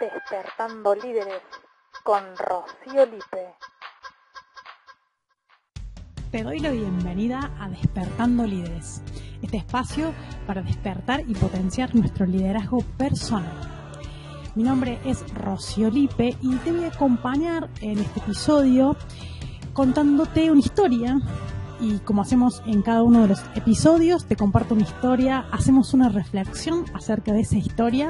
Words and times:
Despertando 0.00 0.94
Líderes 0.94 1.42
con 2.02 2.22
Rocío 2.38 3.04
Lipe. 3.04 3.54
Te 6.30 6.42
doy 6.42 6.58
la 6.58 6.70
bienvenida 6.70 7.52
a 7.60 7.68
Despertando 7.68 8.46
Líderes, 8.46 9.02
este 9.42 9.58
espacio 9.58 10.14
para 10.46 10.62
despertar 10.62 11.20
y 11.28 11.34
potenciar 11.34 11.94
nuestro 11.94 12.24
liderazgo 12.24 12.78
personal. 12.96 13.60
Mi 14.54 14.62
nombre 14.62 15.00
es 15.04 15.22
Rocío 15.34 15.90
Lipe 15.90 16.38
y 16.40 16.56
te 16.56 16.72
voy 16.72 16.84
a 16.84 16.88
acompañar 16.88 17.68
en 17.82 17.98
este 17.98 18.20
episodio 18.20 18.96
contándote 19.74 20.50
una 20.50 20.60
historia 20.60 21.18
y 21.78 21.98
como 21.98 22.22
hacemos 22.22 22.62
en 22.64 22.80
cada 22.80 23.02
uno 23.02 23.20
de 23.20 23.28
los 23.28 23.42
episodios, 23.54 24.24
te 24.24 24.36
comparto 24.36 24.74
una 24.74 24.84
historia, 24.84 25.46
hacemos 25.52 25.92
una 25.92 26.08
reflexión 26.08 26.86
acerca 26.94 27.32
de 27.32 27.40
esa 27.40 27.58
historia 27.58 28.08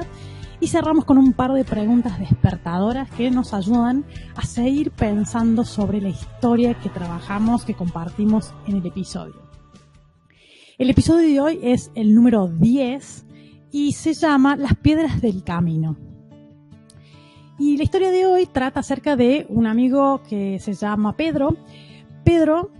y 0.59 0.67
cerramos 0.67 1.05
con 1.05 1.17
un 1.17 1.33
par 1.33 1.53
de 1.53 1.63
preguntas 1.63 2.19
despertadoras 2.19 3.09
que 3.11 3.31
nos 3.31 3.53
ayudan 3.53 4.05
a 4.35 4.45
seguir 4.45 4.91
pensando 4.91 5.65
sobre 5.65 6.01
la 6.01 6.09
historia 6.09 6.73
que 6.75 6.89
trabajamos, 6.89 7.65
que 7.65 7.73
compartimos 7.73 8.53
en 8.67 8.77
el 8.77 8.85
episodio. 8.85 9.35
El 10.77 10.89
episodio 10.89 11.27
de 11.27 11.39
hoy 11.39 11.59
es 11.63 11.91
el 11.95 12.13
número 12.13 12.47
10 12.47 13.25
y 13.71 13.93
se 13.93 14.13
llama 14.13 14.55
Las 14.55 14.75
piedras 14.75 15.21
del 15.21 15.43
camino. 15.43 15.97
Y 17.57 17.77
la 17.77 17.83
historia 17.83 18.11
de 18.11 18.25
hoy 18.25 18.45
trata 18.45 18.81
acerca 18.81 19.15
de 19.15 19.45
un 19.49 19.67
amigo 19.67 20.21
que 20.27 20.59
se 20.59 20.73
llama 20.73 21.15
Pedro. 21.15 21.55
Pedro 22.25 22.71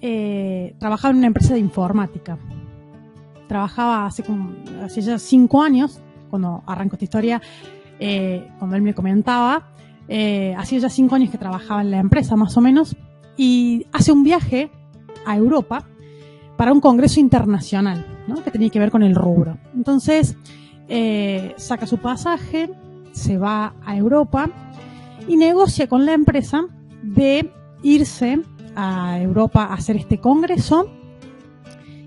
eh, 0.00 0.74
trabajaba 0.78 1.12
en 1.12 1.18
una 1.18 1.26
empresa 1.26 1.52
de 1.52 1.60
informática. 1.60 2.38
Trabajaba 3.46 4.06
hace, 4.06 4.22
como, 4.22 4.52
hace 4.82 5.02
ya 5.02 5.18
cinco 5.18 5.62
años, 5.62 6.00
cuando 6.32 6.62
arrancó 6.66 6.96
esta 6.96 7.04
historia, 7.04 7.42
eh, 8.00 8.48
cuando 8.58 8.74
él 8.74 8.80
me 8.80 8.94
comentaba, 8.94 9.68
eh, 10.08 10.54
hacía 10.56 10.78
ya 10.78 10.88
cinco 10.88 11.14
años 11.14 11.28
que 11.30 11.36
trabajaba 11.36 11.82
en 11.82 11.90
la 11.90 11.98
empresa 11.98 12.36
más 12.36 12.56
o 12.56 12.62
menos, 12.62 12.96
y 13.36 13.86
hace 13.92 14.12
un 14.12 14.24
viaje 14.24 14.70
a 15.26 15.36
Europa 15.36 15.86
para 16.56 16.72
un 16.72 16.80
congreso 16.80 17.20
internacional, 17.20 18.06
¿no? 18.26 18.42
que 18.42 18.50
tenía 18.50 18.70
que 18.70 18.78
ver 18.78 18.90
con 18.90 19.02
el 19.02 19.14
rubro. 19.14 19.58
Entonces, 19.74 20.38
eh, 20.88 21.52
saca 21.58 21.86
su 21.86 21.98
pasaje, 21.98 22.70
se 23.12 23.36
va 23.36 23.74
a 23.84 23.94
Europa 23.94 24.48
y 25.28 25.36
negocia 25.36 25.86
con 25.86 26.06
la 26.06 26.14
empresa 26.14 26.64
de 27.02 27.52
irse 27.82 28.40
a 28.74 29.20
Europa 29.20 29.64
a 29.64 29.74
hacer 29.74 29.96
este 29.96 30.18
congreso 30.18 30.88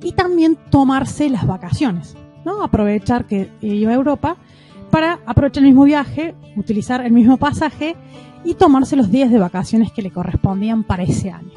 y 0.01 0.13
también 0.13 0.57
tomarse 0.71 1.29
las 1.29 1.45
vacaciones, 1.45 2.17
¿no? 2.45 2.63
Aprovechar 2.63 3.25
que 3.25 3.49
iba 3.61 3.91
a 3.91 3.95
Europa 3.95 4.37
para 4.91 5.19
aprovechar 5.25 5.63
el 5.63 5.69
mismo 5.69 5.83
viaje, 5.83 6.35
utilizar 6.55 7.05
el 7.05 7.11
mismo 7.11 7.37
pasaje 7.37 7.95
y 8.43 8.53
tomarse 8.53 8.95
los 8.95 9.11
días 9.11 9.31
de 9.31 9.39
vacaciones 9.39 9.91
que 9.91 10.01
le 10.01 10.11
correspondían 10.11 10.83
para 10.83 11.03
ese 11.03 11.31
año. 11.31 11.51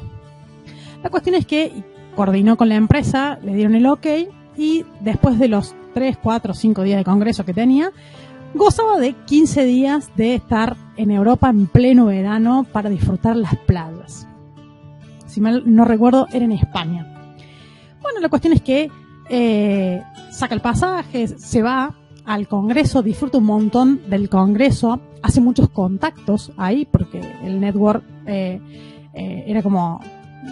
La 1.03 1.09
cuestión 1.09 1.35
es 1.35 1.45
que 1.45 1.71
coordinó 2.15 2.57
con 2.57 2.67
la 2.67 2.75
empresa, 2.75 3.39
le 3.43 3.53
dieron 3.53 3.75
el 3.75 3.85
ok 3.85 4.07
y 4.57 4.85
después 4.99 5.39
de 5.39 5.47
los 5.47 5.75
3, 5.93 6.17
4, 6.21 6.53
5 6.53 6.83
días 6.83 6.97
de 6.97 7.05
congreso 7.05 7.45
que 7.45 7.53
tenía, 7.53 7.91
gozaba 8.53 8.99
de 8.99 9.13
15 9.13 9.63
días 9.63 10.11
de 10.17 10.35
estar 10.35 10.75
en 10.97 11.11
Europa 11.11 11.49
en 11.49 11.67
pleno 11.67 12.07
verano 12.07 12.65
para 12.69 12.89
disfrutar 12.89 13.37
las 13.37 13.55
playas 13.55 14.27
si 15.29 15.41
mal 15.41 15.63
no 15.65 15.85
recuerdo, 15.85 16.27
era 16.33 16.43
en 16.43 16.51
España. 16.51 17.05
Bueno, 18.01 18.19
la 18.19 18.29
cuestión 18.29 18.53
es 18.53 18.61
que 18.61 18.91
eh, 19.29 20.01
saca 20.31 20.55
el 20.55 20.61
pasaje, 20.61 21.27
se 21.27 21.61
va 21.61 21.95
al 22.25 22.47
Congreso, 22.47 23.01
disfruta 23.01 23.37
un 23.37 23.45
montón 23.45 24.01
del 24.09 24.29
Congreso, 24.29 24.99
hace 25.21 25.41
muchos 25.41 25.69
contactos 25.69 26.51
ahí, 26.57 26.85
porque 26.85 27.21
el 27.43 27.59
network 27.59 28.03
eh, 28.25 28.59
eh, 29.13 29.43
era 29.47 29.63
como, 29.63 29.99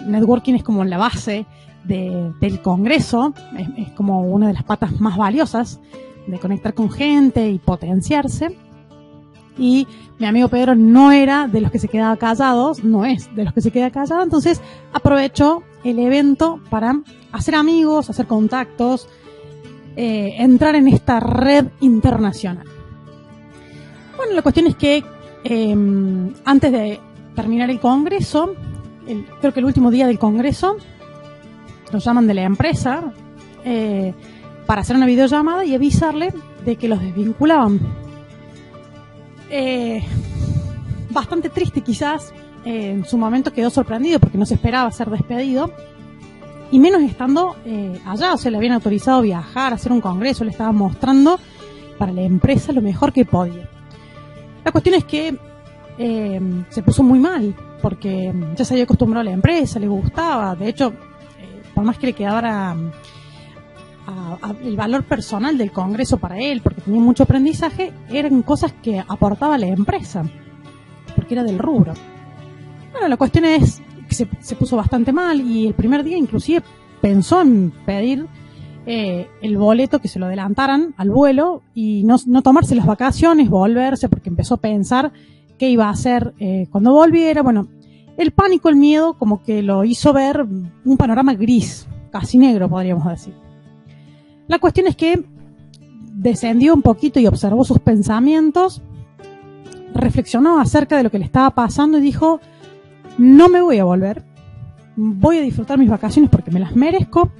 networking 0.06 0.54
es 0.54 0.62
como 0.62 0.84
la 0.84 0.98
base 0.98 1.46
del 1.84 2.60
Congreso, 2.62 3.32
es, 3.76 3.90
como 3.92 4.22
una 4.22 4.48
de 4.48 4.54
las 4.54 4.64
patas 4.64 5.00
más 5.00 5.16
valiosas 5.16 5.80
de 6.26 6.38
conectar 6.38 6.74
con 6.74 6.90
gente 6.90 7.48
y 7.48 7.58
potenciarse. 7.58 8.56
Y 9.56 9.86
mi 10.18 10.26
amigo 10.26 10.48
Pedro 10.48 10.74
no 10.74 11.10
era 11.10 11.48
de 11.48 11.60
los 11.60 11.70
que 11.70 11.78
se 11.78 11.88
quedaba 11.88 12.16
callados, 12.16 12.84
no 12.84 13.04
es 13.04 13.34
de 13.34 13.44
los 13.44 13.54
que 13.54 13.60
se 13.60 13.70
queda 13.70 13.90
callado, 13.90 14.22
entonces 14.22 14.60
aprovechó 14.92 15.62
el 15.84 15.98
evento 15.98 16.60
para 16.70 17.00
hacer 17.32 17.54
amigos, 17.54 18.10
hacer 18.10 18.26
contactos, 18.26 19.08
eh, 19.96 20.34
entrar 20.38 20.74
en 20.74 20.88
esta 20.88 21.20
red 21.20 21.66
internacional. 21.80 22.66
Bueno, 24.16 24.34
la 24.34 24.42
cuestión 24.42 24.66
es 24.66 24.76
que 24.76 25.04
em, 25.44 26.32
antes 26.44 26.72
de 26.72 27.00
terminar 27.34 27.70
el 27.70 27.80
Congreso, 27.80 28.54
creo 29.40 29.54
que 29.54 29.60
el 29.60 29.66
último 29.66 29.90
día 29.90 30.06
del 30.06 30.18
Congreso, 30.18 30.76
lo 31.92 31.98
llaman 31.98 32.26
de 32.26 32.34
la 32.34 32.42
empresa 32.42 33.12
eh, 33.64 34.12
para 34.66 34.82
hacer 34.82 34.96
una 34.96 35.06
videollamada 35.06 35.64
y 35.64 35.74
avisarle 35.74 36.32
de 36.64 36.76
que 36.76 36.88
los 36.88 37.00
desvinculaban 37.00 37.80
eh, 39.50 40.02
bastante 41.10 41.48
triste 41.48 41.80
quizás. 41.80 42.32
Eh, 42.64 42.90
en 42.90 43.04
su 43.04 43.16
momento 43.16 43.52
quedó 43.52 43.70
sorprendido 43.70 44.18
porque 44.18 44.36
no 44.36 44.44
se 44.44 44.54
esperaba 44.54 44.90
ser 44.90 45.08
despedido. 45.10 45.72
Y 46.70 46.78
menos 46.78 47.02
estando 47.02 47.56
eh, 47.64 48.00
allá, 48.04 48.34
o 48.34 48.36
sea, 48.36 48.50
le 48.50 48.58
habían 48.58 48.74
autorizado 48.74 49.22
viajar, 49.22 49.72
hacer 49.72 49.90
un 49.90 50.00
congreso, 50.00 50.44
le 50.44 50.50
estaba 50.50 50.72
mostrando 50.72 51.38
para 51.96 52.12
la 52.12 52.22
empresa 52.22 52.72
lo 52.72 52.82
mejor 52.82 53.12
que 53.12 53.24
podía. 53.24 53.68
La 54.64 54.72
cuestión 54.72 54.94
es 54.94 55.04
que 55.04 55.36
se 55.98 56.82
puso 56.82 57.02
muy 57.02 57.18
mal, 57.18 57.54
porque 57.82 58.32
ya 58.54 58.64
se 58.64 58.74
había 58.74 58.84
acostumbrado 58.84 59.22
a 59.22 59.24
la 59.24 59.32
empresa, 59.32 59.80
le 59.80 59.88
gustaba, 59.88 60.54
de 60.54 60.68
hecho, 60.68 60.92
por 61.74 61.82
más 61.84 61.98
que 61.98 62.06
le 62.06 62.12
quedara 62.12 62.76
el 64.62 64.76
valor 64.76 65.04
personal 65.04 65.58
del 65.58 65.72
Congreso 65.72 66.18
para 66.18 66.38
él, 66.38 66.60
porque 66.60 66.82
tenía 66.82 67.00
mucho 67.00 67.24
aprendizaje, 67.24 67.92
eran 68.10 68.42
cosas 68.42 68.74
que 68.80 69.00
aportaba 69.00 69.58
la 69.58 69.66
empresa, 69.66 70.22
porque 71.16 71.34
era 71.34 71.42
del 71.42 71.58
rubro. 71.58 71.94
Bueno, 72.92 73.08
la 73.08 73.16
cuestión 73.16 73.44
es 73.46 73.82
que 74.08 74.14
se, 74.14 74.56
puso 74.56 74.76
bastante 74.76 75.12
mal 75.12 75.40
y 75.40 75.66
el 75.66 75.74
primer 75.74 76.02
día 76.02 76.16
inclusive 76.16 76.62
pensó 77.00 77.42
en 77.42 77.72
pedir 77.86 78.26
eh, 78.86 79.28
el 79.42 79.56
boleto 79.56 80.00
que 80.00 80.08
se 80.08 80.18
lo 80.18 80.26
adelantaran 80.26 80.94
al 80.96 81.10
vuelo 81.10 81.62
y 81.74 82.04
no, 82.04 82.18
tomarse 82.42 82.74
las 82.74 82.86
vacaciones, 82.86 83.50
volverse, 83.50 84.08
porque 84.08 84.30
empezó 84.30 84.54
a 84.54 84.58
pensar 84.58 85.12
qué 85.58 85.68
iba 85.68 85.86
a 85.86 85.90
hacer 85.90 86.34
eh, 86.40 86.66
cuando 86.70 86.92
volviera. 86.92 87.42
Bueno, 87.42 87.68
el 88.16 88.32
pánico, 88.32 88.68
el 88.68 88.76
miedo, 88.76 89.14
como 89.14 89.42
que 89.42 89.62
lo 89.62 89.84
hizo 89.84 90.12
ver 90.12 90.42
un 90.42 90.96
panorama 90.96 91.34
gris, 91.34 91.86
casi 92.10 92.38
negro, 92.38 92.68
podríamos 92.68 93.06
decir. 93.06 93.34
La 94.46 94.58
cuestión 94.58 94.86
es 94.86 94.96
que 94.96 95.22
descendió 96.14 96.74
un 96.74 96.82
poquito 96.82 97.20
y 97.20 97.26
observó 97.26 97.64
sus 97.64 97.78
pensamientos, 97.78 98.82
reflexionó 99.94 100.58
acerca 100.58 100.96
de 100.96 101.04
lo 101.04 101.10
que 101.10 101.18
le 101.18 101.26
estaba 101.26 101.50
pasando 101.50 101.98
y 101.98 102.00
dijo, 102.00 102.40
no 103.18 103.48
me 103.48 103.60
voy 103.60 103.78
a 103.78 103.84
volver, 103.84 104.24
voy 104.96 105.38
a 105.38 105.42
disfrutar 105.42 105.78
mis 105.78 105.90
vacaciones 105.90 106.30
porque 106.30 106.50
me 106.50 106.60
las 106.60 106.74
merezco 106.74 107.30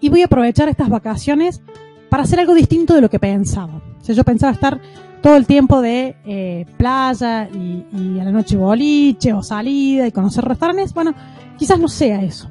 y 0.00 0.08
voy 0.08 0.22
a 0.22 0.26
aprovechar 0.26 0.68
estas 0.68 0.88
vacaciones 0.88 1.60
para 2.08 2.22
hacer 2.22 2.40
algo 2.40 2.54
distinto 2.54 2.94
de 2.94 3.00
lo 3.00 3.10
que 3.10 3.18
pensaba. 3.18 3.82
O 4.08 4.12
yo 4.12 4.24
pensaba 4.24 4.52
estar 4.52 4.80
todo 5.20 5.36
el 5.36 5.46
tiempo 5.46 5.82
de 5.82 6.16
eh, 6.24 6.64
playa 6.76 7.48
y, 7.50 7.84
y, 7.92 8.20
a 8.20 8.24
la 8.24 8.30
noche 8.30 8.56
boliche 8.56 9.32
o 9.34 9.42
salida 9.42 10.06
y 10.06 10.12
conocer 10.12 10.44
restaurantes. 10.44 10.94
Bueno, 10.94 11.14
quizás 11.58 11.78
no 11.78 11.88
sea 11.88 12.22
eso. 12.22 12.48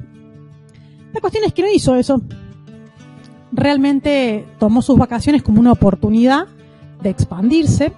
La 1.13 1.21
cuestión 1.21 1.45
es 1.45 1.53
que 1.53 1.63
no 1.63 1.71
hizo 1.71 1.95
eso 1.95 2.21
realmente 3.51 4.45
tomó 4.59 4.81
sus 4.81 4.97
vacaciones 4.97 5.43
como 5.43 5.59
una 5.59 5.71
oportunidad 5.71 6.47
de 7.01 7.09
expandirse 7.09 7.93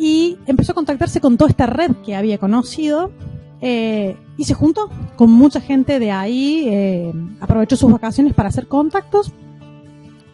y 0.00 0.38
empezó 0.46 0.72
a 0.72 0.74
contactarse 0.74 1.20
con 1.20 1.36
toda 1.36 1.50
esta 1.50 1.66
red 1.66 1.90
que 2.02 2.16
había 2.16 2.38
conocido 2.38 3.12
eh, 3.60 4.16
y 4.38 4.44
se 4.44 4.54
juntó 4.54 4.88
con 5.16 5.30
mucha 5.30 5.60
gente 5.60 5.98
de 5.98 6.10
ahí, 6.10 6.64
eh, 6.68 7.12
aprovechó 7.38 7.76
sus 7.76 7.92
vacaciones 7.92 8.32
para 8.32 8.48
hacer 8.48 8.66
contactos, 8.66 9.30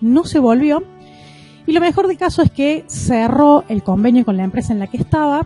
no 0.01 0.25
se 0.25 0.39
volvió 0.39 0.85
y 1.67 1.73
lo 1.73 1.81
mejor 1.81 2.07
de 2.07 2.17
caso 2.17 2.43
es 2.43 2.53
que 2.53 2.85
cerró 2.87 3.65
el 3.69 3.83
convenio 3.83 4.25
con 4.25 4.37
la 4.37 4.45
empresa 4.45 4.73
en 4.73 4.79
la 4.79 4.87
que 4.87 4.99
estaba 4.99 5.45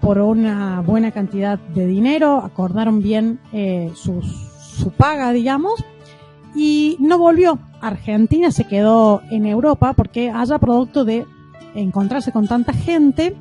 por 0.00 0.18
una 0.18 0.80
buena 0.80 1.12
cantidad 1.12 1.56
de 1.56 1.86
dinero, 1.86 2.38
acordaron 2.38 3.00
bien 3.00 3.38
eh, 3.52 3.92
su 3.94 4.90
paga, 4.96 5.30
digamos, 5.32 5.84
y 6.56 6.96
no 6.98 7.18
volvió. 7.18 7.60
Argentina 7.80 8.50
se 8.50 8.64
quedó 8.64 9.22
en 9.30 9.46
Europa 9.46 9.92
porque 9.92 10.30
haya 10.30 10.58
producto 10.58 11.04
de 11.04 11.24
encontrarse 11.74 12.32
con 12.32 12.46
tanta 12.46 12.72
gente 12.72 13.34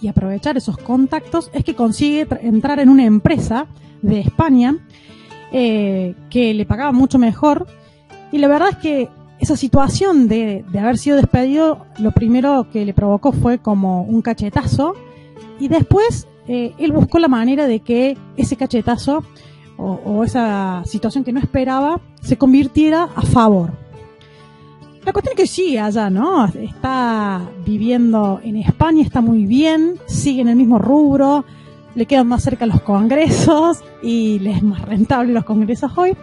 y 0.00 0.08
aprovechar 0.08 0.56
esos 0.56 0.76
contactos 0.76 1.50
es 1.54 1.64
que 1.64 1.74
consigue 1.74 2.26
entrar 2.42 2.80
en 2.80 2.88
una 2.88 3.04
empresa 3.04 3.66
de 4.02 4.20
España 4.20 4.76
eh, 5.52 6.14
que 6.30 6.52
le 6.52 6.66
pagaba 6.66 6.92
mucho 6.92 7.18
mejor 7.18 7.66
y 8.32 8.38
la 8.38 8.48
verdad 8.48 8.70
es 8.70 8.76
que 8.78 9.08
esa 9.38 9.56
situación 9.56 10.28
de, 10.28 10.64
de 10.70 10.78
haber 10.78 10.98
sido 10.98 11.16
despedido, 11.16 11.86
lo 11.98 12.12
primero 12.12 12.68
que 12.72 12.84
le 12.84 12.94
provocó 12.94 13.32
fue 13.32 13.58
como 13.58 14.02
un 14.02 14.22
cachetazo 14.22 14.94
y 15.58 15.68
después 15.68 16.26
eh, 16.46 16.74
él 16.78 16.92
buscó 16.92 17.18
la 17.18 17.28
manera 17.28 17.66
de 17.66 17.80
que 17.80 18.16
ese 18.36 18.56
cachetazo 18.56 19.24
o, 19.76 20.00
o, 20.04 20.24
esa 20.24 20.82
situación 20.84 21.24
que 21.24 21.32
no 21.32 21.40
esperaba 21.40 22.00
se 22.20 22.36
convirtiera 22.36 23.08
a 23.14 23.22
favor. 23.22 23.83
La 25.04 25.12
cuestión 25.12 25.34
es 25.36 25.36
que 25.36 25.46
sí, 25.46 25.76
allá, 25.76 26.08
¿no? 26.08 26.46
Está 26.46 27.42
viviendo 27.66 28.40
en 28.42 28.56
España, 28.56 29.02
está 29.02 29.20
muy 29.20 29.44
bien, 29.44 29.98
sigue 30.06 30.40
en 30.40 30.48
el 30.48 30.56
mismo 30.56 30.78
rubro, 30.78 31.44
le 31.94 32.06
quedan 32.06 32.26
más 32.26 32.42
cerca 32.42 32.64
los 32.64 32.80
congresos 32.80 33.82
y 34.02 34.38
le 34.38 34.52
es 34.52 34.62
más 34.62 34.80
rentable 34.80 35.34
los 35.34 35.44
congresos 35.44 35.92
hoy. 35.96 36.16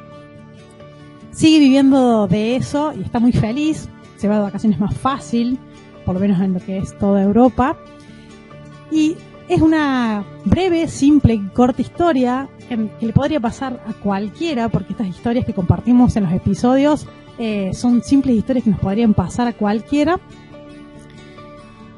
Sigue 1.30 1.60
viviendo 1.60 2.28
de 2.28 2.56
eso 2.56 2.92
y 2.98 3.04
está 3.04 3.19
muy 3.19 3.31
feliz, 3.31 3.88
se 4.18 4.28
va 4.28 4.38
de 4.38 4.42
vacaciones 4.42 4.80
más 4.80 4.98
fácil, 4.98 5.60
por 6.04 6.16
lo 6.16 6.19
menos 6.19 6.42
en 6.42 6.54
lo 6.54 6.60
que 6.60 6.80
es 6.80 6.98
toda 6.98 7.22
Europa. 7.22 7.78
Y 8.92 9.16
es 9.51 9.62
una 9.62 10.25
breve, 10.45 10.88
simple 10.88 11.33
y 11.33 11.48
corta 11.50 11.81
historia 11.81 12.48
que, 12.69 12.77
le 12.77 13.12
podría 13.12 13.42
pasar 13.42 13.83
a 13.86 13.92
cualquiera, 13.92 14.69
porque 14.69 14.94
estas 14.94 15.07
historias 15.07 15.45
que 15.45 15.53
compartimos 15.53 16.15
en 16.15 16.24
los 16.24 16.31
episodios 16.31 17.06
eh, 17.38 17.74
son 17.74 18.01
simples 18.01 18.38
historias 18.38 18.63
que 18.63 18.69
nos 18.69 18.80
podrían 18.80 19.13
pasar 19.13 19.48
a 19.48 19.53
cualquiera. 19.53 20.21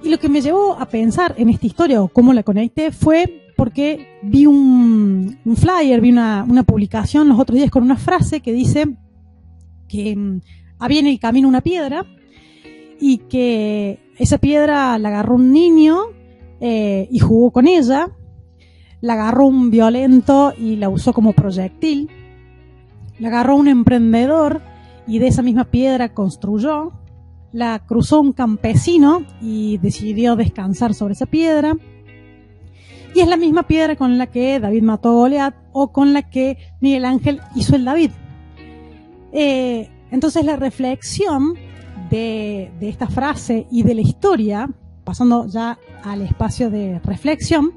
Y 0.01 0.09
lo 0.09 0.17
que 0.17 0.29
me 0.29 0.41
llevó 0.41 0.73
a 0.79 0.87
pensar 0.87 1.35
en 1.37 1.49
esta 1.49 1.67
historia 1.67 2.01
o 2.01 2.07
cómo 2.07 2.33
la 2.33 2.41
conecté 2.41 2.91
fue 2.91 3.51
porque 3.55 4.19
vi 4.23 4.47
un, 4.47 5.37
flyer, 5.55 6.01
vi 6.01 6.09
una, 6.09 6.47
publicación 6.65 7.29
los 7.29 7.39
otros 7.39 7.57
días 7.59 7.69
con 7.69 7.83
una 7.83 7.97
frase 7.97 8.41
que 8.41 8.51
dice 8.51 8.97
que 9.87 10.15
um, 10.17 10.41
había 10.79 11.01
en 11.01 11.07
el 11.07 11.19
camino 11.19 11.47
una 11.47 11.61
piedra 11.61 12.03
y 12.99 13.19
que 13.29 13.99
esa 14.17 14.39
piedra 14.39 14.97
la 14.97 15.09
agarró 15.09 15.35
un 15.35 15.51
niño 15.51 16.22
eh, 16.65 17.09
y 17.11 17.19
jugó 17.19 17.51
con 17.51 17.67
ella, 17.67 18.07
la 19.01 19.13
agarró 19.15 19.47
un 19.47 19.69
violento 19.69 20.53
y 20.57 20.77
la 20.77 20.87
usó 20.87 21.11
como 21.11 21.33
proyectil, 21.33 22.09
la 23.19 23.27
agarró 23.27 23.57
un 23.57 23.67
emprendedor 23.67 24.61
y 25.05 25.19
de 25.19 25.27
esa 25.27 25.41
misma 25.41 25.65
piedra 25.65 26.13
construyó, 26.13 26.93
la 27.51 27.79
cruzó 27.85 28.21
un 28.21 28.31
campesino 28.31 29.25
y 29.41 29.77
decidió 29.79 30.37
descansar 30.37 30.93
sobre 30.93 31.15
esa 31.15 31.25
piedra, 31.25 31.75
y 33.13 33.19
es 33.19 33.27
la 33.27 33.35
misma 33.35 33.63
piedra 33.63 33.97
con 33.97 34.17
la 34.17 34.27
que 34.27 34.61
David 34.61 34.83
mató 34.83 35.09
a 35.09 35.13
Goliat 35.15 35.55
o 35.73 35.91
con 35.91 36.13
la 36.13 36.29
que 36.29 36.57
Miguel 36.79 37.03
Ángel 37.03 37.41
hizo 37.57 37.75
el 37.75 37.83
David. 37.83 38.11
Eh, 39.33 39.89
entonces 40.11 40.45
la 40.45 40.55
reflexión 40.55 41.55
de, 42.09 42.71
de, 42.79 42.87
esta 42.87 43.07
frase 43.07 43.67
y 43.69 43.83
de 43.83 43.95
la 43.95 44.01
historia, 44.01 44.69
pasando 45.03 45.47
ya 45.47 45.79
al 46.03 46.21
espacio 46.21 46.69
de 46.69 46.99
reflexión, 46.99 47.73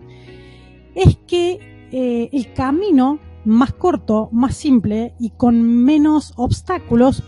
es 0.95 1.17
que 1.27 1.89
eh, 1.93 2.29
el 2.33 2.53
camino 2.53 3.19
más 3.45 3.73
corto, 3.73 4.29
más 4.33 4.57
simple 4.57 5.15
y 5.21 5.31
con 5.31 5.63
menos 5.63 6.33
obstáculos 6.37 7.23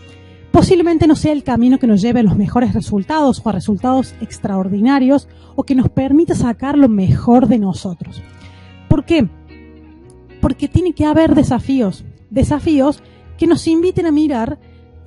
posiblemente 0.51 1.07
no 1.07 1.15
sea 1.15 1.31
el 1.31 1.43
camino 1.43 1.79
que 1.79 1.87
nos 1.87 2.01
lleve 2.01 2.19
a 2.19 2.23
los 2.23 2.35
mejores 2.35 2.73
resultados 2.73 3.41
o 3.43 3.49
a 3.49 3.53
resultados 3.53 4.13
extraordinarios 4.19 5.27
o 5.55 5.63
que 5.63 5.75
nos 5.75 5.89
permita 5.89 6.35
sacar 6.35 6.77
lo 6.77 6.89
mejor 6.89 7.47
de 7.47 7.59
nosotros. 7.59 8.21
¿Por 8.89 9.05
qué? 9.05 9.29
Porque 10.41 10.67
tiene 10.67 10.93
que 10.93 11.05
haber 11.05 11.35
desafíos, 11.35 12.03
desafíos 12.29 13.01
que 13.37 13.47
nos 13.47 13.67
inviten 13.67 14.05
a 14.05 14.11
mirar 14.11 14.59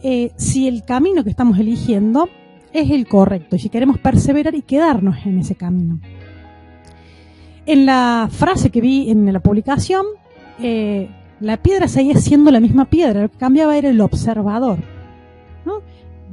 eh, 0.03 0.33
si 0.37 0.69
el 0.69 0.85
camino 0.85 1.25
que 1.25 1.31
estamos 1.31 1.59
eligiendo 1.59 2.29
es 2.73 2.91
el 2.91 3.07
correcto 3.07 3.57
y 3.57 3.59
si 3.59 3.69
queremos 3.69 3.99
perseverar 3.99 4.55
y 4.55 4.63
quedarnos 4.63 5.25
en 5.27 5.39
ese 5.39 5.55
camino. 5.55 6.01
En 7.67 7.87
la 7.87 8.29
frase 8.31 8.71
que 8.71 8.81
vi 8.81 9.11
en 9.11 9.33
la 9.33 9.41
publicación, 9.41 10.05
eh, 10.61 11.09
la 11.41 11.57
piedra 11.57 11.89
seguía 11.89 12.17
siendo 12.17 12.51
la 12.51 12.61
misma 12.61 12.87
piedra, 12.87 13.23
lo 13.23 13.31
que 13.31 13.39
cambiaba 13.39 13.77
era 13.77 13.89
el 13.89 14.01
observador. 14.01 14.79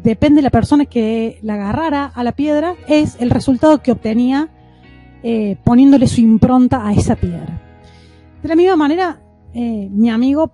Depende 0.03 0.37
de 0.37 0.43
la 0.43 0.49
persona 0.49 0.85
que 0.85 1.39
la 1.41 1.55
agarrara 1.55 2.05
a 2.05 2.23
la 2.23 2.31
piedra, 2.31 2.75
es 2.87 3.17
el 3.19 3.29
resultado 3.29 3.81
que 3.81 3.91
obtenía 3.91 4.47
eh, 5.23 5.57
poniéndole 5.65 6.07
su 6.07 6.21
impronta 6.21 6.87
a 6.87 6.93
esa 6.93 7.17
piedra. 7.17 7.61
De 8.41 8.47
la 8.47 8.55
misma 8.55 8.77
manera, 8.77 9.21
eh, 9.53 9.89
mi 9.91 10.09
amigo 10.09 10.53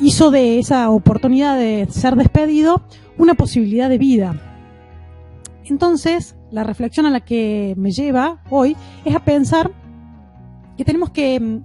hizo 0.00 0.30
de 0.30 0.60
esa 0.60 0.90
oportunidad 0.90 1.58
de 1.58 1.88
ser 1.90 2.14
despedido 2.14 2.82
una 3.18 3.34
posibilidad 3.34 3.88
de 3.88 3.98
vida. 3.98 4.45
Entonces, 5.68 6.36
la 6.50 6.64
reflexión 6.64 7.06
a 7.06 7.10
la 7.10 7.20
que 7.20 7.74
me 7.76 7.90
lleva 7.90 8.42
hoy 8.50 8.76
es 9.04 9.14
a 9.14 9.24
pensar 9.24 9.72
que 10.76 10.84
tenemos 10.84 11.10
que 11.10 11.40
mm, 11.40 11.64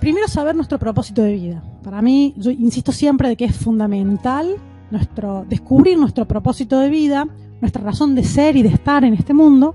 primero 0.00 0.28
saber 0.28 0.54
nuestro 0.54 0.78
propósito 0.78 1.22
de 1.22 1.34
vida. 1.34 1.62
Para 1.82 2.00
mí, 2.02 2.34
yo 2.36 2.50
insisto 2.50 2.92
siempre 2.92 3.28
de 3.28 3.36
que 3.36 3.44
es 3.44 3.56
fundamental 3.56 4.56
nuestro, 4.90 5.44
descubrir 5.48 5.98
nuestro 5.98 6.26
propósito 6.26 6.78
de 6.78 6.88
vida, 6.88 7.26
nuestra 7.60 7.82
razón 7.82 8.14
de 8.14 8.24
ser 8.24 8.56
y 8.56 8.62
de 8.62 8.70
estar 8.70 9.04
en 9.04 9.14
este 9.14 9.34
mundo, 9.34 9.74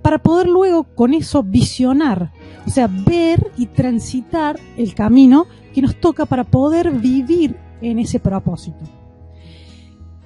para 0.00 0.18
poder 0.18 0.48
luego 0.48 0.84
con 0.84 1.14
eso 1.14 1.42
visionar, 1.42 2.32
o 2.66 2.70
sea, 2.70 2.88
ver 2.88 3.52
y 3.56 3.66
transitar 3.66 4.58
el 4.76 4.94
camino 4.94 5.46
que 5.72 5.82
nos 5.82 5.96
toca 5.96 6.26
para 6.26 6.44
poder 6.44 6.90
vivir 6.90 7.56
en 7.80 7.98
ese 7.98 8.18
propósito. 8.18 9.01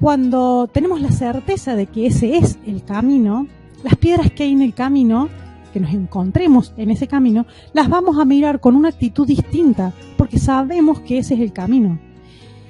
Cuando 0.00 0.68
tenemos 0.70 1.00
la 1.00 1.10
certeza 1.10 1.74
de 1.74 1.86
que 1.86 2.06
ese 2.06 2.36
es 2.36 2.58
el 2.66 2.84
camino, 2.84 3.46
las 3.82 3.96
piedras 3.96 4.30
que 4.30 4.42
hay 4.42 4.52
en 4.52 4.60
el 4.60 4.74
camino, 4.74 5.28
que 5.72 5.80
nos 5.80 5.94
encontremos 5.94 6.74
en 6.76 6.90
ese 6.90 7.06
camino, 7.06 7.46
las 7.72 7.88
vamos 7.88 8.18
a 8.18 8.26
mirar 8.26 8.60
con 8.60 8.76
una 8.76 8.90
actitud 8.90 9.26
distinta, 9.26 9.94
porque 10.18 10.38
sabemos 10.38 11.00
que 11.00 11.18
ese 11.18 11.34
es 11.34 11.40
el 11.40 11.52
camino. 11.52 11.98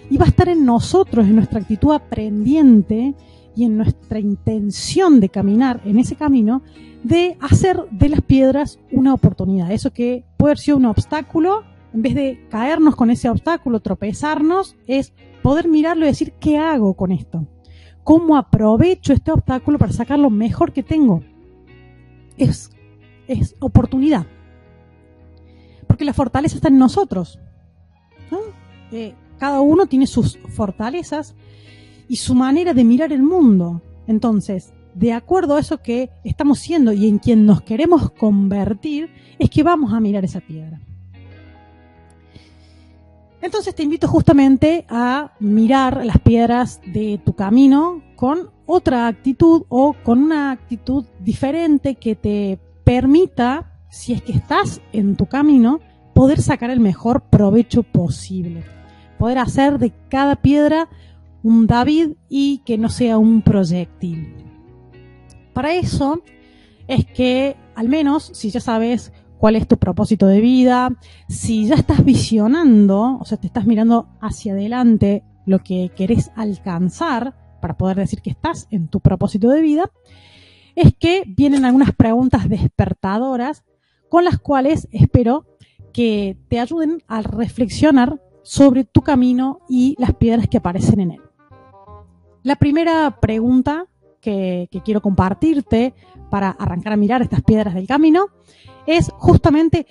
Y 0.09 0.19
va 0.19 0.27
a 0.27 0.29
estar 0.29 0.49
en 0.49 0.65
nosotros, 0.65 1.27
en 1.27 1.35
nuestra 1.35 1.61
actitud 1.61 1.93
aprendiente 1.93 3.15
y 3.57 3.65
en 3.65 3.77
nuestra 3.77 4.21
intención 4.21 5.19
de 5.19 5.29
caminar 5.29 5.81
en 5.85 5.99
ese 5.99 6.15
camino, 6.15 6.63
de 7.03 7.37
hacer 7.41 7.83
de 7.91 8.09
las 8.09 8.21
piedras 8.21 8.79
una 8.93 9.15
oportunidad. 9.15 9.73
Eso 9.73 9.93
que 9.93 10.25
puede 10.37 10.53
haber 10.53 10.59
sido 10.59 10.77
un 10.77 10.87
obstáculo, 10.87 11.65
en 11.93 12.03
vez 12.03 12.15
de 12.15 12.47
caernos 12.51 12.95
con 12.95 13.11
ese 13.11 13.29
obstáculo, 13.29 13.81
tropezarnos, 13.81 14.77
es 14.87 15.13
poder 15.47 15.69
mirarlo 15.69 16.05
y 16.05 16.09
decir, 16.09 16.33
¿qué 16.41 16.59
hago 16.59 16.95
con 16.95 17.13
esto? 17.13 17.47
¿Cómo 18.03 18.37
aprovecho 18.37 19.13
este 19.13 19.31
obstáculo 19.31 19.79
para 19.79 19.93
sacar 19.93 20.19
lo 20.19 20.29
mejor 20.29 20.73
que 20.73 20.83
tengo? 20.83 21.23
Es, 22.37 22.73
es 23.29 23.55
oportunidad. 23.61 24.27
Porque 25.87 26.05
la 26.05 26.15
fortaleza 26.15 26.57
está 26.57 26.67
en 26.67 26.79
nosotros. 26.79 27.39
¿no? 28.29 28.39
Eh, 28.91 29.15
cada 29.39 29.61
uno 29.61 29.87
tiene 29.87 30.09
sus 30.09 30.37
fortalezas 30.49 31.37
y 32.09 32.17
su 32.17 32.35
manera 32.35 32.75
de 32.75 32.83
mirar 32.83 33.13
el 33.13 33.23
mundo. 33.23 33.83
Entonces, 34.09 34.75
de 34.97 35.13
acuerdo 35.13 35.55
a 35.55 35.61
eso 35.61 35.81
que 35.81 36.11
estamos 36.25 36.59
siendo 36.59 36.93
y 36.93 37.07
en 37.07 37.21
quien 37.21 37.47
nos 37.47 37.63
queremos 37.63 38.11
convertir, 38.11 39.11
es 39.39 39.49
que 39.49 39.63
vamos 39.63 39.93
a 39.93 40.01
mirar 40.01 40.25
esa 40.25 40.41
piedra. 40.41 40.81
Entonces 43.47 43.77
te 43.77 43.85
invito 43.85 44.09
justamente 44.09 44.87
a 44.89 45.37
mirar 45.39 46.05
las 46.05 46.19
piedras 46.19 46.81
de 46.85 47.21
tu 47.25 47.35
camino 47.37 48.03
con 48.17 48.51
otra 48.67 49.07
actitud 49.07 49.63
o 49.69 49.95
con 50.03 50.21
una 50.21 50.51
actitud 50.51 51.05
diferente 51.21 51.95
que 51.95 52.17
te 52.17 52.59
permita, 52.83 53.73
si 53.89 54.15
es 54.15 54.23
que 54.23 54.33
estás 54.33 54.81
en 54.93 55.15
tu 55.15 55.27
camino, 55.27 55.79
poder 56.13 56.43
sacar 56.43 56.71
el 56.71 56.81
mejor 56.81 57.31
provecho 57.31 57.85
posible. 57.85 58.65
Poder 59.17 59.39
hacer 59.39 59.79
de 59.79 59.93
cada 60.09 60.35
piedra 60.35 60.89
un 61.45 61.69
David 61.69 62.15
y 62.29 62.63
que 62.67 62.77
no 62.77 62.89
sea 62.89 63.17
un 63.17 63.43
proyectil. 63.43 64.35
Para 65.53 65.73
eso 65.73 66.21
es 66.89 67.07
que, 67.07 67.55
al 67.77 67.89
menos, 67.89 68.29
si 68.35 68.51
ya 68.51 68.59
sabes 68.59 69.13
cuál 69.39 69.57
es 69.57 69.69
tu 69.69 69.77
propósito 69.77 70.27
de 70.27 70.41
vida, 70.41 70.97
si 71.29 71.67
ya 71.67 71.75
estás 71.75 72.05
visionando, 72.05 73.19
o 73.21 73.25
sea, 73.25 73.39
te 73.39 73.47
estás 73.47 73.67
mirando 73.67 74.09
hacia 74.21 74.53
adelante 74.53 75.25
lo 75.45 75.61
que 75.61 75.93
querés 75.95 76.31
alcanzar 76.37 77.35
para 77.61 77.77
poder 77.77 77.97
decir 77.97 78.23
que 78.23 78.31
estás 78.31 78.67
en 78.71 78.89
tu 78.89 79.01
propósito 79.01 79.49
de 79.49 79.61
vida, 79.61 79.91
es 80.75 80.95
que 80.99 81.23
vienen 81.27 81.65
algunas 81.65 81.95
preguntas 81.95 82.49
despertadoras 82.49 83.65
con 84.09 84.25
las 84.25 84.39
cuales 84.39 84.89
espero 84.93 85.47
que 85.93 86.37
te 86.49 86.61
ayuden 86.61 87.03
a 87.09 87.23
reflexionar 87.23 88.21
sobre 88.43 88.85
tu 88.85 89.03
camino 89.03 89.61
y 89.69 89.97
las 89.99 90.15
piedras 90.15 90.47
que 90.49 90.59
aparecen 90.59 91.01
en 91.01 91.11
él. 91.13 91.21
La 92.43 92.57
primera 92.57 93.19
pregunta 93.21 93.87
que, 94.21 94.69
que 94.71 94.83
quiero 94.83 95.01
compartirte 95.01 95.95
para 96.31 96.51
arrancar 96.51 96.93
a 96.93 96.97
mirar 96.97 97.23
estas 97.23 97.43
piedras 97.43 97.75
del 97.75 97.87
camino 97.87 98.27
es 98.87 99.11
justamente 99.19 99.87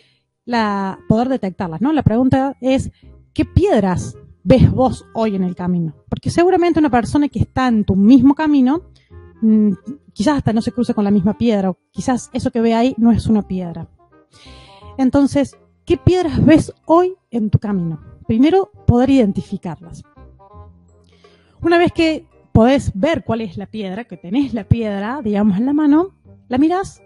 la, 0.46 1.00
poder 1.08 1.30
detectarlas, 1.30 1.82
¿no? 1.82 1.94
La 1.94 2.04
pregunta 2.04 2.56
es, 2.62 2.92
¿qué 3.34 3.46
piedras 3.46 4.16
ves 4.46 4.72
vos 4.72 5.06
hoy 5.14 5.36
en 5.36 5.44
el 5.44 5.56
camino. 5.56 5.96
Porque 6.08 6.30
seguramente 6.30 6.80
una 6.80 6.92
persona 6.92 7.28
que 7.28 7.40
está 7.40 7.68
en 7.68 7.84
tu 7.84 7.96
mismo 7.96 8.36
camino, 8.36 8.84
mm, 9.42 9.72
quizás 10.14 10.38
hasta 10.38 10.54
no 10.54 10.62
se 10.62 10.72
cruce 10.72 10.94
con 10.94 11.04
la 11.04 11.12
misma 11.12 11.36
piedra, 11.38 11.72
o 11.72 11.78
quizás 11.92 12.30
eso 12.32 12.52
que 12.52 12.62
ve 12.62 12.76
ahí 12.76 12.96
no 12.98 13.12
es 13.12 13.26
una 13.26 13.42
piedra. 13.42 13.90
Entonces, 14.98 15.58
¿qué 15.84 15.98
piedras 15.98 16.46
ves 16.46 16.74
hoy 16.86 17.16
en 17.32 17.50
tu 17.50 17.58
camino? 17.58 18.00
Primero, 18.28 18.72
poder 18.86 19.10
identificarlas. 19.10 20.04
Una 21.62 21.80
vez 21.80 21.92
que 21.92 22.28
podés 22.52 22.92
ver 22.94 23.24
cuál 23.26 23.42
es 23.42 23.58
la 23.58 23.66
piedra, 23.66 24.06
que 24.06 24.16
tenés 24.16 24.54
la 24.54 24.66
piedra, 24.66 25.22
digamos, 25.24 25.58
en 25.58 25.66
la 25.66 25.74
mano, 25.74 26.14
la 26.48 26.60
mirás 26.60 27.02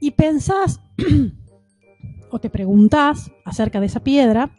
y 0.00 0.12
pensás 0.12 0.80
o 2.30 2.38
te 2.38 2.50
preguntás 2.50 3.30
acerca 3.44 3.80
de 3.80 3.86
esa 3.86 4.00
piedra, 4.00 4.50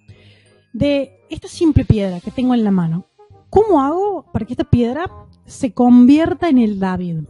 de 0.74 1.12
esta 1.29 1.48
simple 1.48 1.86
piedra 1.86 2.20
que 2.20 2.32
tengo 2.32 2.53
en 2.53 2.63
la 2.63 2.72
mano, 2.72 3.06
¿cómo 3.50 3.82
hago 3.82 4.25
para 4.32 4.46
que 4.46 4.53
esta 4.53 4.63
piedra 4.63 5.12
se 5.46 5.74
convierta 5.74 6.50
en 6.50 6.58
el 6.58 6.79
David? 6.79 7.24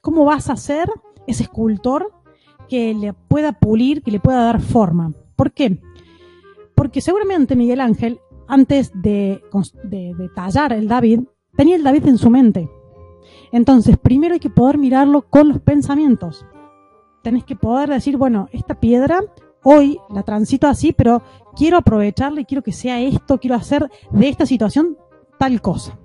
¿Cómo 0.00 0.24
vas 0.24 0.50
a 0.50 0.56
ser 0.56 0.90
ese 1.26 1.44
escultor 1.44 2.12
que 2.68 2.94
le 2.94 3.12
pueda 3.12 3.52
pulir, 3.52 4.02
que 4.02 4.10
le 4.10 4.20
pueda 4.20 4.44
dar 4.44 4.60
forma? 4.60 5.12
¿Por 5.36 5.52
qué? 5.52 5.80
Porque 6.74 7.00
seguramente 7.00 7.56
Miguel 7.56 7.80
Ángel, 7.80 8.20
antes 8.48 8.90
de, 8.94 9.42
de 9.84 10.28
tallar 10.34 10.72
el 10.72 10.88
David, 10.88 11.20
tenía 11.56 11.76
el 11.76 11.82
David 11.82 12.06
en 12.08 12.18
su 12.18 12.30
mente. 12.30 12.68
Entonces, 13.52 13.96
primero 13.98 14.34
hay 14.34 14.40
que 14.40 14.50
poder 14.50 14.78
mirarlo 14.78 15.22
con 15.22 15.48
los 15.48 15.60
pensamientos. 15.60 16.44
Tenés 17.22 17.44
que 17.44 17.56
poder 17.56 17.88
decir, 17.88 18.16
bueno, 18.16 18.48
esta 18.52 18.74
piedra 18.74 19.20
hoy 19.62 19.98
la 20.10 20.22
transito 20.22 20.66
así, 20.66 20.92
pero 20.92 21.22
quiero 21.56 21.76
aprovecharla 21.76 22.40
y 22.40 22.44
quiero 22.44 22.62
que 22.62 22.72
sea 22.72 23.00
esto, 23.00 23.38
quiero 23.38 23.56
hacer 23.56 23.88
de 24.10 24.28
esta 24.28 24.46
situación 24.46 24.96
tal 25.38 25.60
cosa. 25.60 25.98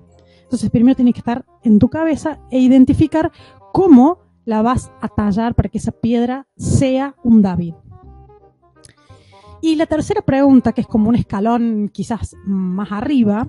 Entonces, 0.43 0.69
primero 0.69 0.95
tienes 0.95 1.13
que 1.13 1.19
estar 1.19 1.45
en 1.63 1.79
tu 1.79 1.89
cabeza 1.89 2.39
e 2.51 2.59
identificar 2.59 3.31
cómo 3.74 4.19
la 4.45 4.62
vas 4.62 4.91
a 5.01 5.09
tallar 5.09 5.55
para 5.55 5.69
que 5.69 5.77
esa 5.77 5.91
piedra 5.91 6.47
sea 6.55 7.15
un 7.24 7.41
David. 7.41 7.74
Y 9.62 9.75
la 9.75 9.88
tercera 9.88 10.21
pregunta, 10.21 10.71
que 10.71 10.81
es 10.81 10.88
como 10.88 11.09
un 11.09 11.15
escalón 11.15 11.89
quizás 11.91 12.36
más 12.45 12.91
arriba, 12.91 13.47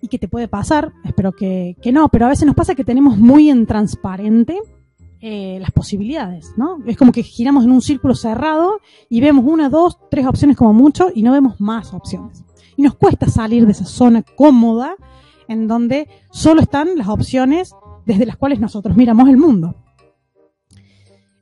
y 0.00 0.08
que 0.08 0.18
te 0.18 0.28
puede 0.28 0.48
pasar, 0.48 0.92
espero 1.04 1.32
que, 1.32 1.76
que 1.82 1.92
no, 1.92 2.08
pero 2.08 2.24
a 2.24 2.30
veces 2.30 2.46
nos 2.46 2.54
pasa 2.54 2.74
que 2.74 2.84
tenemos 2.84 3.18
muy 3.18 3.50
en 3.50 3.66
transparente 3.66 4.58
eh, 5.22 5.58
las 5.60 5.70
posibilidades, 5.70 6.52
¿no? 6.56 6.78
Es 6.86 6.96
como 6.96 7.12
que 7.12 7.22
giramos 7.22 7.64
en 7.64 7.72
un 7.72 7.82
círculo 7.82 8.14
cerrado 8.14 8.80
y 9.08 9.20
vemos 9.20 9.44
una, 9.46 9.68
dos, 9.68 9.98
tres 10.10 10.26
opciones 10.26 10.56
como 10.56 10.72
mucho 10.72 11.08
y 11.14 11.22
no 11.22 11.32
vemos 11.32 11.60
más 11.60 11.92
opciones. 11.92 12.42
Y 12.76 12.82
nos 12.82 12.94
cuesta 12.94 13.26
salir 13.28 13.66
de 13.66 13.72
esa 13.72 13.84
zona 13.84 14.22
cómoda 14.22 14.96
en 15.46 15.68
donde 15.68 16.08
solo 16.30 16.62
están 16.62 16.96
las 16.96 17.08
opciones 17.08 17.74
desde 18.06 18.24
las 18.24 18.36
cuales 18.36 18.60
nosotros 18.60 18.96
miramos 18.96 19.28
el 19.28 19.36
mundo. 19.36 19.74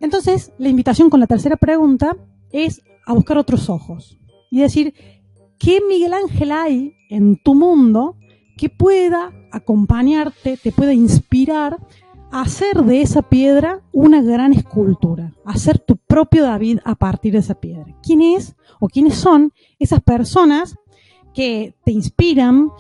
Entonces, 0.00 0.52
la 0.58 0.68
invitación 0.68 1.11
con 1.11 1.20
la 1.20 1.26
tercera 1.26 1.56
pregunta 1.56 2.16
es 2.50 2.82
a 3.06 3.12
buscar 3.12 3.38
otros 3.38 3.70
ojos 3.70 4.18
y 4.50 4.61
decir, 4.61 4.94
¿qué 5.58 5.80
Miguel 5.88 6.14
Ángel 6.14 6.52
hay 6.52 6.94
en 7.11 7.37
tu 7.37 7.54
mundo 7.54 8.16
que 8.56 8.68
pueda 8.68 9.32
acompañarte, 9.52 10.56
te 10.56 10.73
pueda 10.73 10.92
inspirar 10.92 11.78
hacer 12.30 12.85
de 12.85 13.02
esa 13.02 13.23
piedra 13.23 13.82
una 13.92 14.23
gran 14.23 14.52
escultura, 14.52 15.32
hacer 15.44 15.78
tu 15.78 15.97
propio 15.97 16.44
David 16.44 16.80
a 16.85 16.94
partir 16.94 17.32
de 17.32 17.38
esa 17.40 17.54
piedra. 17.54 17.97
¿Quién 18.02 18.20
es 18.20 18.56
o 18.80 18.88
quiénes 18.88 19.14
son 19.14 19.52
esas 19.78 20.00
personas 20.02 20.76
que 21.35 21.75
te 21.85 21.92
inspiran, 21.92 22.70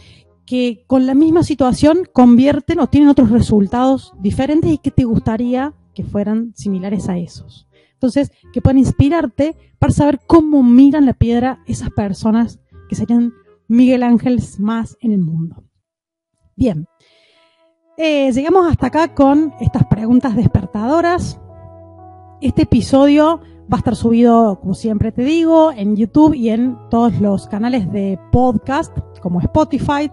que 0.46 0.84
con 0.86 1.06
la 1.06 1.14
misma 1.14 1.42
situación 1.42 2.08
convierten 2.12 2.80
o 2.80 2.88
tienen 2.88 3.08
otros 3.08 3.30
resultados 3.30 4.12
diferentes 4.18 4.70
y 4.70 4.78
que 4.78 4.90
te 4.90 5.04
gustaría 5.04 5.74
que 5.94 6.04
fueran 6.04 6.52
similares 6.54 7.08
a 7.08 7.18
esos? 7.18 7.68
Entonces, 7.94 8.30
que 8.52 8.62
puedan 8.62 8.78
inspirarte 8.78 9.56
para 9.78 9.92
saber 9.92 10.20
cómo 10.26 10.62
miran 10.62 11.04
la 11.04 11.14
piedra 11.14 11.62
esas 11.66 11.90
personas 11.90 12.60
que 12.88 12.94
serían 12.94 13.32
Miguel 13.66 14.02
Ángeles 14.02 14.60
más 14.60 14.96
en 15.00 15.12
el 15.12 15.18
mundo. 15.18 15.64
Bien, 16.56 16.86
eh, 17.98 18.30
llegamos 18.32 18.70
hasta 18.70 18.86
acá 18.86 19.12
con 19.12 19.52
estas 19.60 19.84
preguntas 19.86 20.36
despertadoras. 20.36 21.40
Este 22.40 22.62
episodio 22.62 23.40
va 23.70 23.76
a 23.76 23.78
estar 23.78 23.96
subido, 23.96 24.60
como 24.60 24.74
siempre 24.74 25.10
te 25.10 25.22
digo, 25.22 25.72
en 25.72 25.96
YouTube 25.96 26.32
y 26.32 26.50
en 26.50 26.78
todos 26.90 27.20
los 27.20 27.48
canales 27.48 27.90
de 27.90 28.16
podcast, 28.30 28.96
como 29.20 29.40
Spotify. 29.40 30.12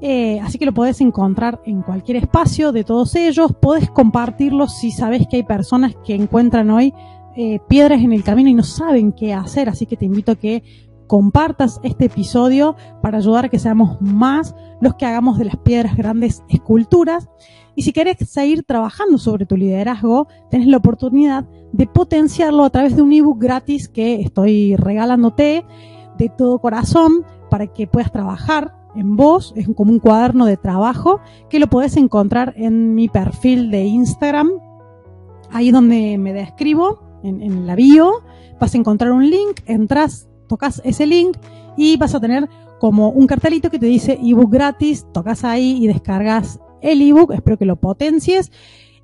Eh, 0.00 0.40
así 0.40 0.58
que 0.58 0.64
lo 0.64 0.72
podés 0.72 1.02
encontrar 1.02 1.60
en 1.66 1.82
cualquier 1.82 2.16
espacio 2.16 2.72
de 2.72 2.84
todos 2.84 3.14
ellos. 3.14 3.52
Podés 3.60 3.90
compartirlo 3.90 4.66
si 4.66 4.90
sabes 4.90 5.26
que 5.28 5.36
hay 5.36 5.42
personas 5.42 5.94
que 6.02 6.14
encuentran 6.14 6.70
hoy 6.70 6.94
eh, 7.36 7.60
piedras 7.68 8.00
en 8.00 8.12
el 8.12 8.24
camino 8.24 8.48
y 8.48 8.54
no 8.54 8.62
saben 8.62 9.12
qué 9.12 9.34
hacer. 9.34 9.68
Así 9.68 9.84
que 9.84 9.98
te 9.98 10.06
invito 10.06 10.32
a 10.32 10.36
que 10.36 10.89
compartas 11.10 11.80
este 11.82 12.04
episodio 12.04 12.76
para 13.02 13.18
ayudar 13.18 13.46
a 13.46 13.48
que 13.48 13.58
seamos 13.58 14.00
más 14.00 14.54
los 14.80 14.94
que 14.94 15.06
hagamos 15.06 15.38
de 15.38 15.46
las 15.46 15.56
piedras 15.56 15.96
grandes 15.96 16.44
esculturas. 16.48 17.28
Y 17.74 17.82
si 17.82 17.92
querés 17.92 18.18
seguir 18.30 18.62
trabajando 18.62 19.18
sobre 19.18 19.44
tu 19.44 19.56
liderazgo, 19.56 20.28
tenés 20.50 20.68
la 20.68 20.76
oportunidad 20.76 21.48
de 21.72 21.88
potenciarlo 21.88 22.62
a 22.62 22.70
través 22.70 22.94
de 22.94 23.02
un 23.02 23.12
ebook 23.12 23.42
gratis 23.42 23.88
que 23.88 24.20
estoy 24.20 24.76
regalándote 24.76 25.66
de 26.16 26.28
todo 26.28 26.60
corazón 26.60 27.24
para 27.50 27.66
que 27.66 27.88
puedas 27.88 28.12
trabajar 28.12 28.76
en 28.94 29.16
vos. 29.16 29.52
Es 29.56 29.68
como 29.74 29.90
un 29.90 29.98
cuaderno 29.98 30.46
de 30.46 30.58
trabajo 30.58 31.18
que 31.48 31.58
lo 31.58 31.66
podés 31.66 31.96
encontrar 31.96 32.54
en 32.56 32.94
mi 32.94 33.08
perfil 33.08 33.72
de 33.72 33.82
Instagram, 33.82 34.48
ahí 35.50 35.72
donde 35.72 36.18
me 36.18 36.32
describo, 36.32 37.02
en, 37.24 37.42
en 37.42 37.66
la 37.66 37.74
bio. 37.74 38.22
Vas 38.60 38.76
a 38.76 38.78
encontrar 38.78 39.10
un 39.10 39.28
link, 39.28 39.62
entras 39.66 40.29
tocas 40.50 40.82
ese 40.84 41.06
link 41.06 41.36
y 41.76 41.96
vas 41.96 42.12
a 42.16 42.20
tener 42.20 42.48
como 42.80 43.10
un 43.10 43.28
cartelito 43.28 43.70
que 43.70 43.78
te 43.78 43.86
dice 43.86 44.18
ebook 44.20 44.50
gratis, 44.50 45.06
tocas 45.12 45.44
ahí 45.44 45.78
y 45.80 45.86
descargas 45.86 46.58
el 46.82 47.00
ebook, 47.02 47.32
espero 47.32 47.56
que 47.56 47.66
lo 47.66 47.76
potencies. 47.76 48.50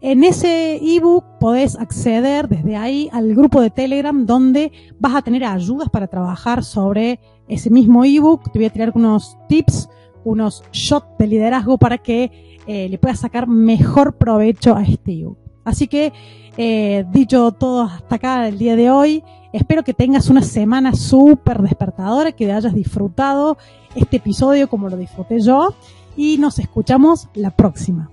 En 0.01 0.25
ese 0.25 0.77
ebook 0.83 1.25
podés 1.39 1.77
acceder 1.77 2.49
desde 2.49 2.75
ahí 2.75 3.09
al 3.13 3.33
grupo 3.35 3.61
de 3.61 3.71
Telegram 3.71 4.27
donde 4.27 4.73
vas 4.99 5.15
a 5.15 5.23
tener 5.23 5.45
ayudas 5.45 5.89
para 5.89 6.09
trabajar 6.09 6.65
sobre 6.65 7.21
ese 7.47 7.71
mismo 7.71 8.05
ebook. 8.05 8.51
Te 8.51 8.59
voy 8.59 8.67
a 8.67 8.71
tirar 8.71 8.93
unos 8.97 9.39
tips, 9.49 9.89
unos 10.25 10.65
shots 10.73 11.17
de 11.17 11.29
liderazgo 11.29 11.79
para 11.79 11.99
que 11.99 12.59
eh, 12.67 12.89
le 12.89 12.99
puedas 12.99 13.21
sacar 13.21 13.47
mejor 13.47 14.17
provecho 14.17 14.75
a 14.75 14.83
este 14.83 15.21
ebook. 15.21 15.46
Así 15.67 15.89
que, 15.89 16.13
eh, 16.57 17.05
dicho 17.13 17.51
todo 17.51 17.83
hasta 17.83 18.15
acá 18.15 18.49
el 18.49 18.57
día 18.57 18.77
de 18.77 18.89
hoy, 18.89 19.25
espero 19.53 19.83
que 19.83 19.93
tengas 19.93 20.31
una 20.31 20.43
semana 20.43 20.95
súper 20.95 21.61
despertadora, 21.61 22.31
que 22.31 22.51
hayas 22.51 22.73
disfrutado 22.73 23.59
este 23.97 24.19
episodio 24.19 24.69
como 24.69 24.89
lo 24.89 24.97
disfruté 24.97 25.41
yo 25.41 25.75
y 26.17 26.39
nos 26.39 26.61
escuchamos 26.61 27.29
la 27.35 27.51
próxima. 27.51 28.11